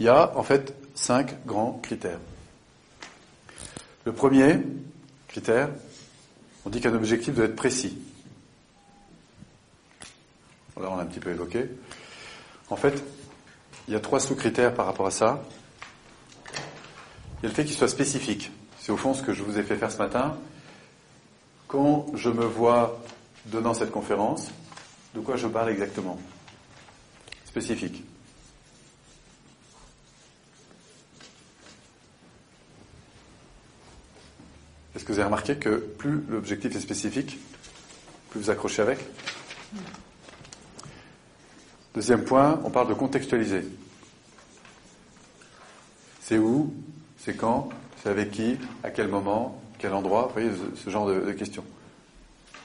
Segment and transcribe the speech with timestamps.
[0.00, 2.20] Il y a en fait cinq grands critères.
[4.04, 4.60] Le premier
[5.26, 5.68] critère,
[6.64, 7.98] on dit qu'un objectif doit être précis.
[10.74, 11.68] Voilà, on l'a un petit peu évoqué.
[12.70, 13.02] En fait,
[13.88, 15.42] il y a trois sous-critères par rapport à ça.
[17.40, 18.52] Il y a le fait qu'il soit spécifique.
[18.78, 20.36] C'est au fond ce que je vous ai fait faire ce matin.
[21.66, 23.00] Quand je me vois
[23.46, 24.48] donnant cette conférence,
[25.14, 26.18] de quoi je parle exactement?
[27.44, 28.04] Spécifique.
[34.98, 37.38] Est-ce que vous avez remarqué que plus l'objectif est spécifique,
[38.30, 38.98] plus vous accrochez avec?
[41.94, 43.62] Deuxième point, on parle de contextualiser.
[46.20, 46.74] C'est où
[47.16, 47.68] C'est quand
[48.02, 51.64] C'est avec qui À quel moment Quel endroit Vous voyez ce genre de, questions.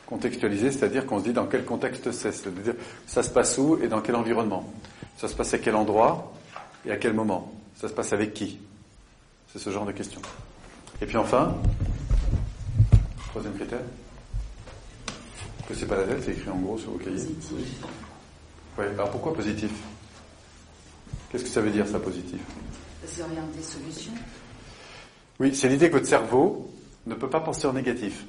[0.07, 2.31] Contextualiser, c'est-à-dire qu'on se dit dans quel contexte c'est.
[2.31, 2.73] C'est-à-dire
[3.05, 4.73] ça se passe où et dans quel environnement
[5.17, 6.33] Ça se passe à quel endroit
[6.83, 8.57] et à quel moment Ça se passe avec qui?
[9.51, 10.21] C'est ce genre de questions.
[10.99, 11.55] Et puis enfin,
[13.33, 13.79] troisième critère
[15.67, 17.15] que c'est pas la tête, c'est écrit en gros sur vos cahiers.
[17.15, 17.83] Positif.
[18.77, 19.71] Oui, alors pourquoi positif?
[21.31, 22.39] Qu'est-ce que ça veut dire ça positif?
[23.07, 24.11] C'est orienté solution.
[25.39, 26.71] Oui, c'est l'idée que votre cerveau
[27.07, 28.23] ne peut pas penser en négatif.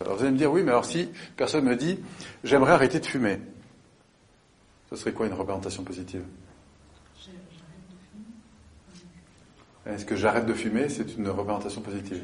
[0.00, 1.98] Alors vous allez me dire, oui, mais alors si personne me dit,
[2.44, 3.40] j'aimerais arrêter de fumer,
[4.90, 6.22] ce serait quoi une représentation positive?
[9.86, 12.22] Est-ce que j'arrête de fumer, c'est une représentation positive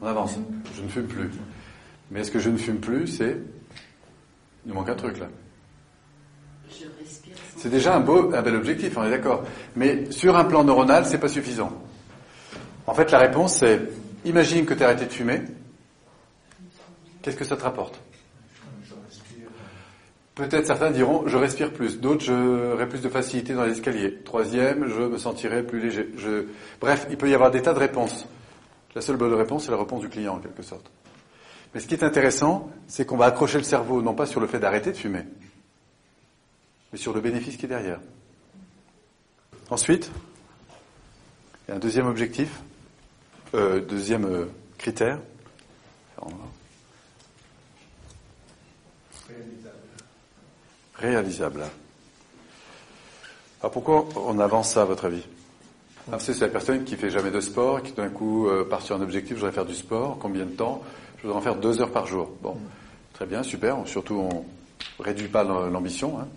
[0.00, 0.36] On avance.
[0.76, 1.30] Je ne fume plus.
[2.10, 3.36] Mais est-ce que je ne fume plus, c'est...
[4.64, 5.28] Il nous manque un truc là.
[7.56, 9.44] C'est déjà un beau, un bel objectif, on est d'accord.
[9.76, 11.72] Mais sur un plan neuronal, c'est pas suffisant.
[12.86, 13.80] En fait, la réponse c'est,
[14.24, 15.42] imagine que tu as arrêté de fumer.
[17.22, 18.00] Qu'est-ce que ça te rapporte?
[20.34, 22.00] Peut-être certains diront, je respire plus.
[22.00, 24.22] D'autres, j'aurai plus de facilité dans l'escalier.
[24.24, 26.08] Troisième, je me sentirai plus léger.
[26.16, 26.46] Je...
[26.80, 28.26] Bref, il peut y avoir des tas de réponses.
[28.94, 30.90] La seule bonne réponse, c'est la réponse du client, en quelque sorte.
[31.72, 34.46] Mais ce qui est intéressant, c'est qu'on va accrocher le cerveau non pas sur le
[34.46, 35.24] fait d'arrêter de fumer,
[36.92, 38.00] mais sur le bénéfice qui est derrière.
[39.70, 40.10] Ensuite,
[41.66, 42.60] il y a un deuxième objectif,
[43.54, 44.46] euh, deuxième euh,
[44.78, 45.20] critère.
[50.96, 51.64] Réalisable.
[53.60, 55.24] Alors pourquoi on avance ça à votre avis?
[56.12, 58.96] Ah, C'est la personne qui fait jamais de sport, qui d'un coup euh, part sur
[58.96, 60.82] un objectif, je voudrais faire du sport, combien de temps?
[61.18, 62.30] Je voudrais en faire deux heures par jour.
[62.42, 62.56] Bon,
[63.12, 63.76] très bien, super.
[63.86, 64.44] Surtout, on
[65.02, 66.18] réduit pas l'ambition.
[66.18, 66.28] Hein.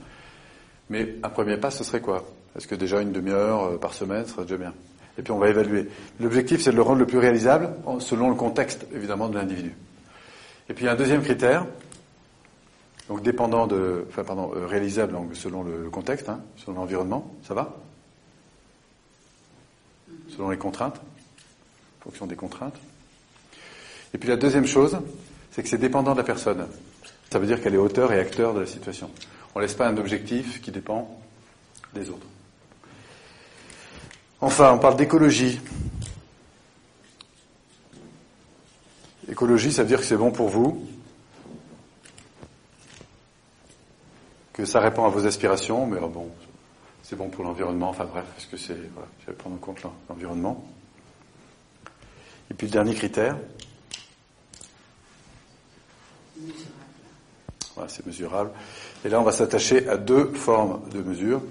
[0.90, 2.25] Mais un premier pas, ce serait quoi?
[2.56, 4.74] Est-ce que déjà une demi-heure euh, par semaine serait déjà bien?
[5.18, 5.90] Et puis on va évaluer.
[6.19, 7.69] L'objectif, c'est de le rendre le plus réalisable,
[8.00, 9.75] selon le contexte, évidemment, de l'individu.
[10.69, 11.66] Et puis un deuxième critère,
[13.09, 17.53] donc dépendant de, enfin pardon, euh, réalisable donc, selon le contexte, hein, selon l'environnement, ça
[17.53, 17.75] va?
[20.35, 20.99] Selon les contraintes,
[21.99, 22.75] en fonction des contraintes.
[24.13, 24.97] Et puis la deuxième chose,
[25.51, 26.67] c'est que c'est dépendant de la personne.
[27.29, 29.09] Ça veut dire qu'elle est auteur et acteur de la situation.
[29.53, 31.19] On ne laisse pas un objectif qui dépend
[31.94, 32.25] des autres.
[34.41, 35.59] Enfin, on parle d'écologie.
[39.29, 40.85] Écologie, ça veut dire que c'est bon pour vous,
[44.51, 46.29] que ça répond à vos aspirations, mais bon,
[47.03, 49.83] c'est bon pour l'environnement, enfin bref, parce que c'est, voilà, je vais prendre en compte
[50.09, 50.65] l'environnement.
[52.49, 53.37] Et puis le dernier critère.
[57.75, 58.51] Voilà, c'est mesurable.
[59.03, 61.41] Et là, on va s'attacher à deux formes de mesure.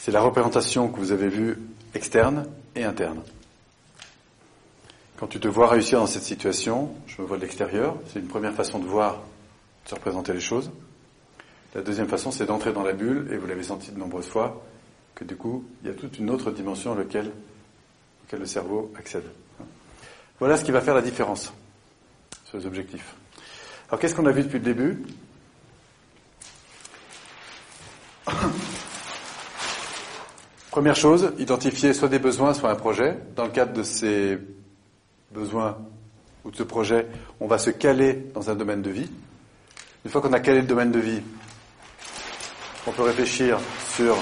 [0.00, 1.58] C'est la représentation que vous avez vue
[1.94, 3.22] externe et interne.
[5.16, 8.26] Quand tu te vois réussir dans cette situation, je me vois de l'extérieur, c'est une
[8.26, 9.20] première façon de voir
[9.84, 10.72] de se représenter les choses.
[11.74, 14.62] La deuxième façon, c'est d'entrer dans la bulle, et vous l'avez senti de nombreuses fois,
[15.14, 17.30] que du coup, il y a toute une autre dimension à laquelle,
[18.24, 19.24] auquel le cerveau accède.
[20.38, 21.52] Voilà ce qui va faire la différence
[22.44, 23.14] sur les objectifs.
[23.88, 25.02] Alors qu'est-ce qu'on a vu depuis le début?
[30.70, 33.16] Première chose, identifier soit des besoins, soit un projet.
[33.36, 34.38] Dans le cadre de ces
[35.30, 35.78] besoins
[36.44, 37.06] ou de ce projet,
[37.40, 39.10] on va se caler dans un domaine de vie.
[40.04, 41.22] Une fois qu'on a calé le domaine de vie,
[42.86, 43.58] on peut réfléchir
[43.94, 44.16] sur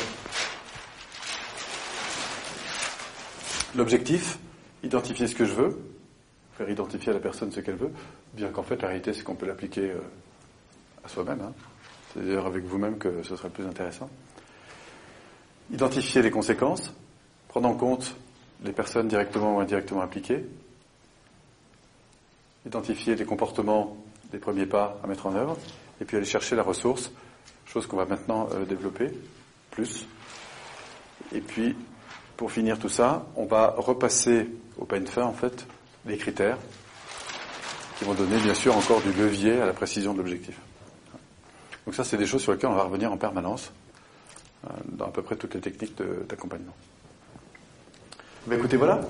[3.75, 4.39] l'objectif,
[4.83, 5.79] identifier ce que je veux,
[6.59, 7.93] faire identifier à la personne ce qu'elle veut,
[8.35, 10.01] bien qu'en fait la réalité c'est qu'on peut l'appliquer euh,
[11.05, 11.41] à soi-même.
[11.41, 11.53] Hein.
[12.13, 14.11] C'est d'ailleurs avec vous-même que ce serait le plus intéressant.
[15.73, 16.93] Identifier les conséquences,
[17.49, 18.17] prendre en compte
[18.65, 20.45] les personnes directement ou indirectement impliquées,
[22.67, 23.97] identifier les comportements
[24.33, 25.57] des premiers pas à mettre en œuvre,
[26.01, 27.11] et puis aller chercher la ressource.
[27.73, 29.11] Chose qu'on va maintenant euh, développer
[29.71, 30.07] plus.
[31.33, 31.77] Et puis,
[32.37, 35.67] pour finir tout ça, on va repasser au pain fin, en fait,
[36.07, 36.59] les critères
[37.99, 40.57] qui vont donner, bien sûr, encore du levier à la précision de l'objectif.
[41.87, 43.73] Donc ça, c'est des choses sur lesquelles on va revenir en permanence
[44.65, 45.97] euh, dans à peu près toutes les techniques
[46.29, 46.75] d'accompagnement.
[48.51, 49.01] Écoutez, voilà.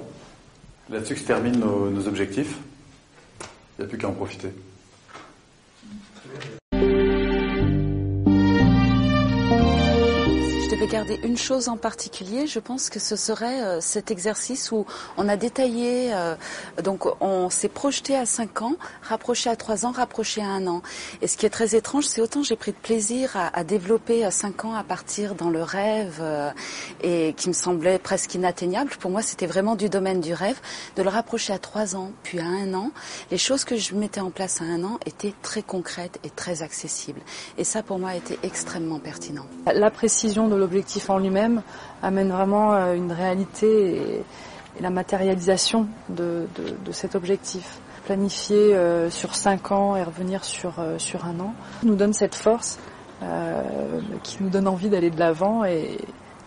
[0.90, 2.58] Là-dessus se terminent nos objectifs.
[3.78, 4.50] Il n'y a plus qu'à en profiter.
[10.86, 14.86] Garder une chose en particulier, je pense que ce serait euh, cet exercice où
[15.16, 16.34] on a détaillé, euh,
[16.82, 20.82] donc on s'est projeté à 5 ans, rapproché à 3 ans, rapproché à 1 an.
[21.22, 24.24] Et ce qui est très étrange, c'est autant j'ai pris de plaisir à, à, développer
[24.24, 26.50] à 5 ans à partir dans le rêve euh,
[27.02, 28.90] et qui me semblait presque inatteignable.
[29.00, 30.60] Pour moi, c'était vraiment du domaine du rêve.
[30.96, 32.90] De le rapprocher à 3 ans, puis à 1 an,
[33.30, 36.62] les choses que je mettais en place à 1 an étaient très concrètes et très
[36.62, 37.20] accessibles.
[37.58, 39.46] Et ça, pour moi, a été extrêmement pertinent.
[39.72, 41.62] La précision de l'objectif en lui-même
[42.00, 44.24] amène vraiment euh, une réalité et,
[44.80, 47.80] la matérialisation de, de, cet objectif.
[48.06, 52.36] Planifier euh, sur cinq ans et revenir sur, euh, sur un an nous donne cette
[52.36, 52.78] force
[54.22, 55.98] qui nous donne envie d'aller de l'avant et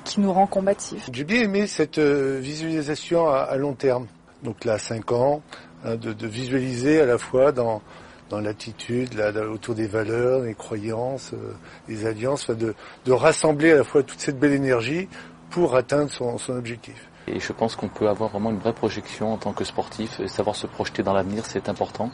[0.03, 1.07] qui nous rend combatifs.
[1.13, 4.07] J'ai bien aimé cette visualisation à, long terme.
[4.41, 5.43] Donc là, cinq ans,
[5.85, 7.83] hein, de, visualiser à la fois dans
[8.29, 11.53] dans l'attitude, là, autour des valeurs, des croyances, euh,
[11.87, 12.73] des alliances, de,
[13.05, 15.07] de, rassembler à la fois toute cette belle énergie
[15.49, 17.09] pour atteindre son, son objectif.
[17.27, 20.27] Et je pense qu'on peut avoir vraiment une vraie projection en tant que sportif, et
[20.27, 22.09] savoir se projeter dans l'avenir, c'est important.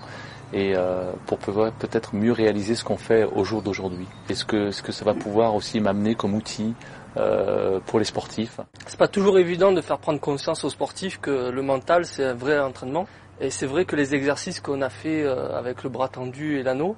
[0.53, 4.07] Et euh, pour pouvoir peut-être mieux réaliser ce qu'on fait au jour d'aujourd'hui.
[4.29, 6.73] Et ce que, ce que ça va pouvoir aussi m'amener comme outil
[7.17, 8.59] euh, pour les sportifs?
[8.87, 12.33] C'est pas toujours évident de faire prendre conscience aux sportifs que le mental c'est un
[12.33, 13.07] vrai entraînement.
[13.41, 16.63] Et c'est vrai que les exercices qu'on a fait euh, avec le bras tendu et
[16.63, 16.95] l'anneau,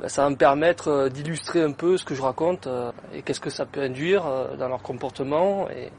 [0.00, 3.22] ben, ça va me permettre euh, d'illustrer un peu ce que je raconte euh, et
[3.22, 4.24] qu'est-ce que ça peut induire
[4.58, 5.68] dans leur comportement.
[5.70, 5.90] Et,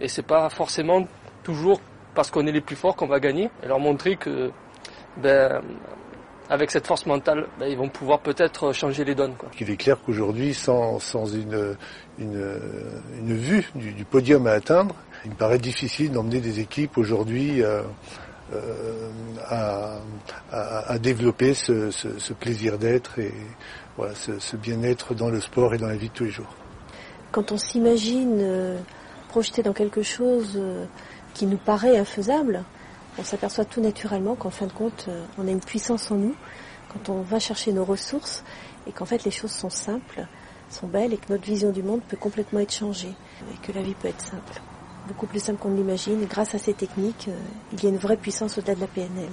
[0.00, 1.06] et c'est pas forcément
[1.44, 1.80] toujours
[2.14, 3.50] parce qu'on est les plus forts qu'on va gagner.
[3.62, 4.50] Et leur montrer que,
[5.18, 5.62] ben,
[6.50, 9.34] avec cette force mentale, ben, ils vont pouvoir peut-être changer les donnes.
[9.60, 11.76] Il est clair qu'aujourd'hui, sans, une,
[12.18, 17.62] vue du, podium à atteindre, il me paraît difficile d'emmener des équipes aujourd'hui.
[19.48, 19.98] À,
[20.52, 23.32] à, à, développer ce, ce, ce plaisir d'être et
[23.96, 26.54] voilà, ce, ce bien-être dans le sport et dans la vie de tous les jours.
[27.32, 28.78] Quand on s'imagine euh,
[29.28, 30.84] projeter dans quelque chose euh,
[31.34, 32.64] qui nous paraît infaisable,
[33.18, 36.34] on s'aperçoit tout naturellement qu'en fin de compte, euh, on a une puissance en nous
[36.92, 38.44] quand on va chercher nos ressources
[38.86, 40.26] et qu'en fait les choses sont simples,
[40.70, 43.14] sont belles et que notre vision du monde peut complètement être changée
[43.52, 44.60] et que la vie peut être simple
[45.06, 46.24] beaucoup plus simple qu'on ne l'imagine.
[46.26, 47.38] Grâce à ces techniques, euh,
[47.72, 49.30] il y a une vraie puissance au-delà de la PNL.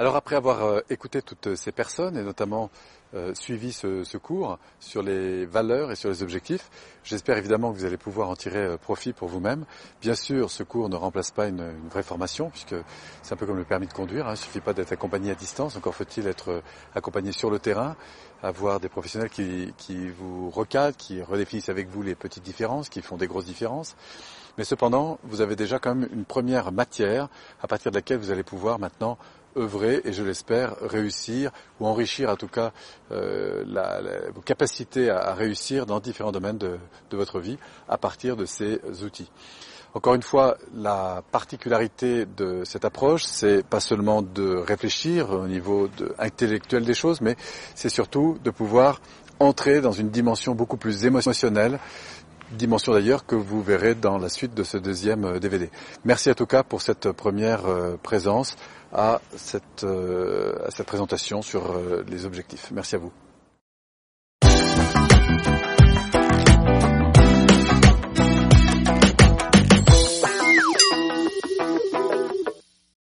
[0.00, 2.70] Alors après avoir euh, écouté toutes ces personnes et notamment
[3.12, 6.70] euh, suivi ce, cours sur les valeurs et sur les objectifs,
[7.04, 9.66] j'espère évidemment que vous allez pouvoir en tirer euh, profit pour vous-même.
[10.00, 12.76] Bien sûr, ce cours ne remplace pas une, vraie formation puisque
[13.22, 14.26] c'est un peu comme le permis de conduire.
[14.26, 14.30] Hein.
[14.30, 16.60] Il ne suffit pas d'être accompagné à distance, encore faut-il être euh,
[16.94, 17.94] accompagné sur le terrain,
[18.42, 23.02] avoir des professionnels qui, qui vous recadrent, qui redéfinissent avec vous les petites différences, qui
[23.02, 23.96] font des grosses différences.
[24.56, 27.28] Mais cependant, vous avez déjà quand même une première matière
[27.62, 29.18] à partir de laquelle vous allez pouvoir maintenant
[29.60, 32.72] œuvrer et je l'espère réussir ou enrichir en tout cas
[33.12, 34.00] euh, la,
[34.34, 36.78] vos capacités à, réussir dans différents domaines de,
[37.10, 39.30] de, votre vie à partir de ces outils.
[39.92, 45.88] Encore une fois, la particularité de cette approche, c'est pas seulement de réfléchir au niveau
[45.98, 47.34] de, intellectuel des choses, mais
[47.74, 49.00] c'est surtout de pouvoir
[49.40, 51.80] entrer dans une dimension beaucoup plus émotionnelle,
[52.52, 55.66] dimension d'ailleurs que vous verrez dans la suite de ce deuxième DVD.
[55.66, 55.68] Euh,
[56.04, 58.56] Merci en tout cas pour cette première euh, présence
[58.92, 61.78] à cette, euh, à cette présentation sur
[62.08, 62.70] les objectifs.
[62.72, 63.12] Merci à vous.